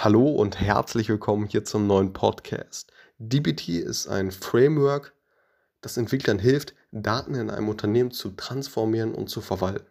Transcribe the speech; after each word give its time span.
Hallo 0.00 0.30
und 0.30 0.60
herzlich 0.60 1.08
willkommen 1.08 1.46
hier 1.46 1.64
zum 1.64 1.88
neuen 1.88 2.12
Podcast. 2.12 2.92
DBT 3.18 3.80
ist 3.80 4.06
ein 4.06 4.30
Framework, 4.30 5.12
das 5.80 5.96
Entwicklern 5.96 6.38
hilft, 6.38 6.76
Daten 6.92 7.34
in 7.34 7.50
einem 7.50 7.68
Unternehmen 7.68 8.12
zu 8.12 8.30
transformieren 8.30 9.12
und 9.12 9.28
zu 9.28 9.40
verwalten. 9.40 9.90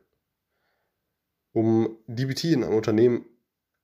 Um 1.51 1.97
DBT 2.07 2.45
in 2.45 2.63
einem 2.63 2.75
Unternehmen 2.77 3.25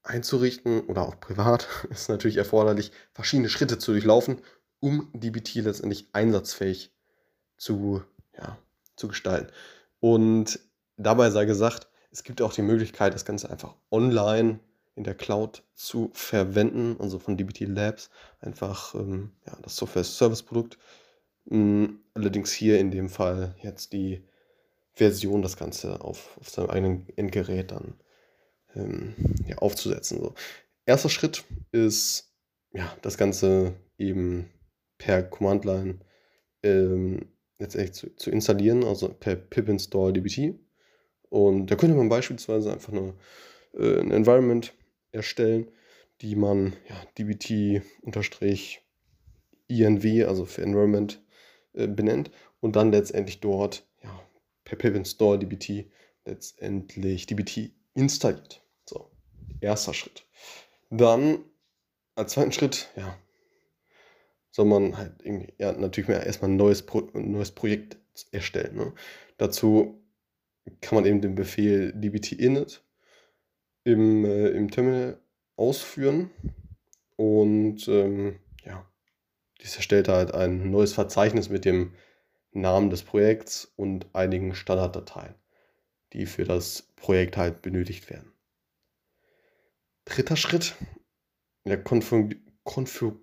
einzurichten 0.03 0.85
oder 0.85 1.01
auch 1.01 1.19
privat, 1.19 1.67
ist 1.89 2.07
natürlich 2.07 2.37
erforderlich, 2.37 2.93
verschiedene 3.11 3.49
Schritte 3.49 3.77
zu 3.77 3.91
durchlaufen, 3.91 4.39
um 4.79 5.11
DBT 5.11 5.55
letztendlich 5.55 6.07
einsatzfähig 6.13 6.95
zu, 7.57 8.01
ja, 8.37 8.57
zu 8.95 9.09
gestalten. 9.09 9.51
Und 9.99 10.61
dabei 10.95 11.31
sei 11.31 11.43
gesagt, 11.43 11.89
es 12.11 12.23
gibt 12.23 12.41
auch 12.41 12.53
die 12.53 12.61
Möglichkeit, 12.61 13.13
das 13.13 13.25
Ganze 13.25 13.49
einfach 13.49 13.75
online 13.91 14.61
in 14.95 15.03
der 15.03 15.15
Cloud 15.15 15.63
zu 15.73 16.11
verwenden, 16.13 16.97
also 16.99 17.19
von 17.19 17.37
DBT 17.37 17.61
Labs, 17.61 18.09
einfach 18.39 18.93
ähm, 18.95 19.31
ja, 19.45 19.57
das 19.61 19.75
Software-Service-Produkt. 19.77 20.77
Ähm, 21.49 22.01
allerdings 22.13 22.51
hier 22.51 22.79
in 22.79 22.91
dem 22.91 23.09
Fall 23.09 23.55
jetzt 23.61 23.93
die 23.93 24.23
Version, 24.93 25.41
das 25.41 25.57
Ganze 25.57 26.01
auf, 26.01 26.37
auf 26.39 26.49
seinem 26.49 26.69
eigenen 26.69 27.07
Endgerät 27.15 27.71
dann 27.71 27.95
ähm, 28.75 29.15
ja, 29.47 29.57
aufzusetzen. 29.57 30.19
So. 30.19 30.35
Erster 30.85 31.09
Schritt 31.09 31.43
ist, 31.71 32.31
ja, 32.71 32.95
das 33.01 33.17
Ganze 33.17 33.73
eben 33.97 34.49
per 34.97 35.23
Command-Line 35.23 35.99
ähm, 36.61 37.29
letztendlich 37.59 37.93
zu, 37.93 38.15
zu 38.15 38.29
installieren, 38.29 38.83
also 38.83 39.09
per 39.09 39.35
pip 39.35 39.69
install 39.69 40.13
dbt. 40.13 40.59
Und 41.29 41.67
da 41.67 41.75
könnte 41.75 41.95
man 41.95 42.09
beispielsweise 42.09 42.71
einfach 42.71 42.93
nur 42.93 43.15
äh, 43.73 43.99
ein 43.99 44.11
Environment 44.11 44.71
erstellen, 45.13 45.71
die 46.21 46.35
man 46.35 46.73
ja, 46.89 46.95
dbt-inv, 47.17 47.83
also 50.27 50.45
für 50.45 50.61
Environment, 50.61 51.21
äh, 51.73 51.87
benennt 51.87 52.31
und 52.59 52.75
dann 52.75 52.91
letztendlich 52.91 53.39
dort 53.39 53.87
ja, 54.03 54.19
per 54.63 54.77
pip 54.77 54.95
install 54.95 55.39
dbt 55.39 55.89
letztendlich 56.25 57.25
dbt 57.25 57.71
installiert. 57.95 58.63
So, 58.85 59.11
erster 59.59 59.93
Schritt. 59.93 60.25
Dann 60.89 61.43
als 62.15 62.33
zweiten 62.33 62.51
Schritt, 62.51 62.89
ja, 62.95 63.17
soll 64.51 64.65
man 64.65 64.97
halt 64.97 65.13
irgendwie, 65.23 65.53
ja, 65.57 65.71
natürlich 65.73 66.07
mehr 66.07 66.25
erstmal 66.25 66.51
ein 66.51 66.57
neues, 66.57 66.83
Pro, 66.85 67.09
ein 67.13 67.31
neues 67.31 67.51
Projekt 67.51 67.97
erstellen. 68.31 68.75
Ne? 68.75 68.93
Dazu 69.37 69.99
kann 70.79 70.95
man 70.95 71.05
eben 71.05 71.21
den 71.21 71.35
Befehl 71.35 71.91
dbt 71.93 72.33
init 72.33 72.83
im, 73.83 74.25
äh, 74.25 74.49
im 74.49 74.69
Terminal 74.71 75.19
ausführen. 75.55 76.31
Und 77.15 77.87
ähm, 77.87 78.39
ja, 78.65 78.85
dies 79.61 79.75
erstellt 79.75 80.07
halt 80.07 80.33
ein 80.33 80.71
neues 80.71 80.93
Verzeichnis 80.93 81.49
mit 81.49 81.65
dem 81.65 81.93
Namen 82.51 82.89
des 82.89 83.03
Projekts 83.03 83.71
und 83.75 84.07
einigen 84.13 84.55
Standarddateien, 84.55 85.35
die 86.13 86.25
für 86.25 86.43
das 86.43 86.83
Projekt 86.95 87.37
halt 87.37 87.61
benötigt 87.61 88.09
werden. 88.09 88.31
Dritter 90.05 90.35
Schritt, 90.35 90.75
Konfig 92.63 93.19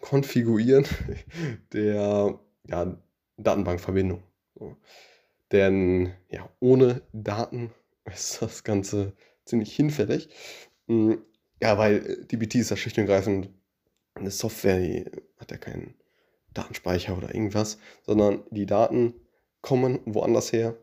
Konfigurieren 0.00 0.84
der 1.72 2.38
ja, 2.68 2.96
Datenbankverbindung. 3.38 4.22
So. 4.54 4.76
Denn 5.50 6.12
ja, 6.28 6.48
ohne 6.60 7.00
Daten 7.12 7.72
ist 8.04 8.42
das 8.42 8.64
Ganze 8.64 9.14
ziemlich 9.44 9.74
hinfällig. 9.74 10.28
Hm, 10.86 11.22
ja, 11.60 11.78
weil 11.78 12.24
DBT 12.26 12.56
ist 12.56 12.70
ja 12.70 12.76
schlicht 12.76 12.98
und 12.98 13.02
ergreifend 13.04 13.50
eine 14.14 14.30
Software, 14.30 14.78
die 14.78 15.04
hat 15.38 15.50
ja 15.50 15.56
keinen 15.56 15.94
Datenspeicher 16.52 17.16
oder 17.16 17.34
irgendwas, 17.34 17.78
sondern 18.02 18.44
die 18.50 18.66
Daten 18.66 19.14
kommen 19.60 20.00
woanders 20.04 20.52
her 20.52 20.76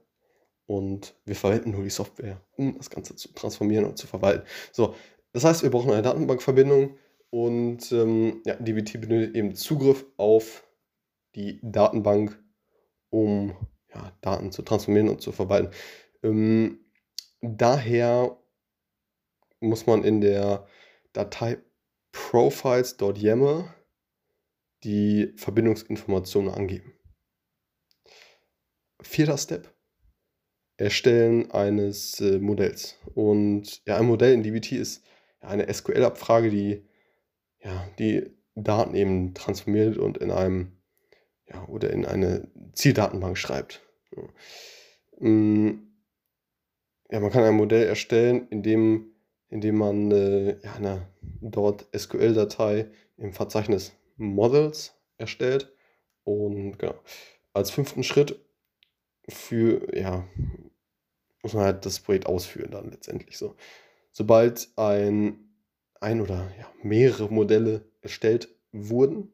und 0.66 1.16
wir 1.25 1.36
verwenden 1.36 1.72
nur 1.72 1.84
die 1.84 1.90
Software, 1.90 2.41
um 2.58 2.78
das 2.78 2.90
Ganze 2.90 3.16
zu 3.16 3.34
transformieren 3.34 3.86
und 3.86 3.97
zu 3.97 4.08
verwalten. 4.08 4.46
So, 4.72 4.96
das 5.34 5.44
heißt, 5.44 5.63
wir 5.63 5.69
brauchen 5.69 5.91
eine 5.91 6.02
Datenbankverbindung 6.02 6.97
und 7.30 7.91
ähm, 7.91 8.41
ja, 8.46 8.56
DBT 8.56 9.00
benötigt 9.00 9.36
eben 9.36 9.56
Zugriff 9.56 10.06
auf 10.18 10.68
die 11.36 11.59
Datenbank, 11.62 12.38
um 13.09 13.56
ja, 13.94 14.12
Daten 14.22 14.52
zu 14.52 14.62
transformieren 14.62 15.09
und 15.09 15.22
zu 15.22 15.31
verwalten. 15.31 15.74
Ähm, 16.24 16.80
daher 17.41 18.38
muss 19.62 19.86
man 19.86 20.04
in 20.04 20.20
der 20.22 20.68
Datei 21.14 21.58
profiles.yaml 22.12 23.74
die 24.84 25.34
Verbindungsinformationen 25.38 26.54
angeben. 26.54 26.94
Vierter 29.02 29.38
Step. 29.38 29.74
Erstellen 30.78 31.52
eines 31.52 32.20
äh, 32.20 32.40
Modells. 32.40 32.98
Und 33.14 33.86
ja, 33.86 33.98
ein 33.98 34.08
Modell 34.08 34.34
in 34.34 34.42
DBT 34.42 34.74
ist 34.74 35.04
ja, 35.42 35.50
eine 35.50 35.72
SQL-Abfrage, 35.72 36.50
die 36.50 36.88
ja, 37.60 37.88
die 38.00 38.32
Daten 38.56 38.96
eben 38.96 39.34
transformiert 39.36 39.98
und 39.98 40.18
in 40.18 40.32
einem 40.32 40.82
ja, 41.48 41.66
oder 41.68 41.92
in 41.92 42.06
eine 42.06 42.50
Zieldatenbank 42.74 43.38
schreibt. 43.38 43.82
Ja, 44.16 45.28
mm, 45.28 45.88
man 47.12 47.30
kann 47.30 47.44
ein 47.44 47.56
Modell 47.56 47.86
erstellen, 47.86 48.48
in 48.50 48.64
dem 48.64 49.11
indem 49.51 49.75
man 49.78 50.12
äh, 50.12 50.57
ja, 50.63 50.73
eine 50.75 51.07
dort 51.41 51.85
SQL-Datei 51.95 52.89
im 53.17 53.34
Verzeichnis 53.34 53.94
Models 54.17 54.95
erstellt. 55.17 55.72
Und 56.23 56.79
genau, 56.79 56.95
als 57.53 57.69
fünften 57.69 58.03
Schritt 58.03 58.39
für, 59.28 59.95
ja, 59.95 60.28
muss 61.44 61.53
man 61.53 61.66
halt 61.66 61.85
das 61.85 62.00
Projekt 62.00 62.25
ausführen 62.25 62.72
dann 62.72 62.89
letztendlich 62.89 63.38
so. 63.38 63.56
Sobald 64.12 64.69
ein, 64.78 65.53
ein 66.00 66.22
oder 66.22 66.51
ja, 66.57 66.72
mehrere 66.81 67.31
Modelle 67.31 67.85
erstellt 68.01 68.47
wurden, 68.72 69.33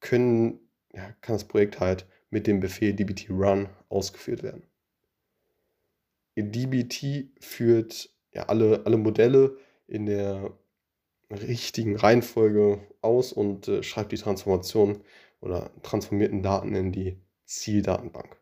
können, 0.00 0.58
ja, 0.94 1.10
kann 1.20 1.34
das 1.34 1.44
Projekt 1.44 1.80
halt 1.80 2.06
mit 2.30 2.46
dem 2.46 2.60
Befehl 2.60 2.94
dbt 2.94 3.30
run 3.30 3.68
ausgeführt 3.88 4.42
werden. 4.42 4.62
dbt 6.36 7.28
führt 7.40 8.13
ja, 8.34 8.44
alle, 8.44 8.82
alle 8.84 8.96
Modelle 8.96 9.56
in 9.86 10.06
der 10.06 10.52
richtigen 11.30 11.96
Reihenfolge 11.96 12.80
aus 13.00 13.32
und 13.32 13.68
äh, 13.68 13.82
schreibt 13.82 14.12
die 14.12 14.18
Transformation 14.18 15.02
oder 15.40 15.70
transformierten 15.82 16.42
Daten 16.42 16.74
in 16.74 16.92
die 16.92 17.18
Zieldatenbank. 17.46 18.36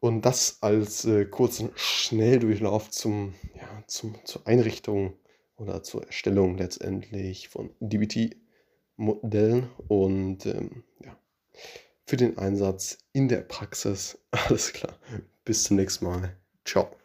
Und 0.00 0.24
das 0.24 0.58
als 0.62 1.04
äh, 1.04 1.26
kurzen 1.26 1.70
Schnelldurchlauf 1.74 2.90
zum, 2.90 3.34
ja, 3.54 3.84
zum, 3.86 4.16
zur 4.24 4.46
Einrichtung 4.46 5.14
oder 5.56 5.82
zur 5.82 6.06
Erstellung 6.06 6.56
letztendlich 6.56 7.48
von 7.48 7.70
DBT-Modellen 7.80 9.68
und 9.88 10.46
ähm, 10.46 10.84
ja, 11.04 11.16
für 12.06 12.16
den 12.16 12.38
Einsatz 12.38 12.98
in 13.12 13.28
der 13.28 13.42
Praxis. 13.42 14.18
Alles 14.30 14.72
klar. 14.72 14.96
Bis 15.44 15.64
zum 15.64 15.76
nächsten 15.76 16.06
Mal. 16.06 16.34
Ciao. 16.64 16.99